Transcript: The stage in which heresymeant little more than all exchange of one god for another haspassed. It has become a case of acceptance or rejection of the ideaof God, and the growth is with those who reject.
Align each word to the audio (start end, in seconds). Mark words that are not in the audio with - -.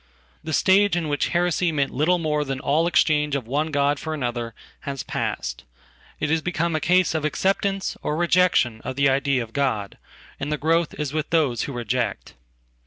The 0.43 0.51
stage 0.51 0.95
in 0.95 1.09
which 1.09 1.27
heresymeant 1.29 1.91
little 1.91 2.17
more 2.17 2.43
than 2.43 2.59
all 2.59 2.87
exchange 2.87 3.35
of 3.35 3.45
one 3.45 3.69
god 3.69 3.99
for 3.99 4.15
another 4.15 4.55
haspassed. 4.87 5.63
It 6.19 6.31
has 6.31 6.41
become 6.41 6.75
a 6.75 6.79
case 6.81 7.13
of 7.13 7.23
acceptance 7.23 7.95
or 8.01 8.17
rejection 8.17 8.81
of 8.83 8.95
the 8.95 9.05
ideaof 9.05 9.53
God, 9.53 9.99
and 10.39 10.51
the 10.51 10.57
growth 10.57 10.95
is 10.95 11.13
with 11.13 11.29
those 11.29 11.61
who 11.65 11.71
reject. 11.73 12.33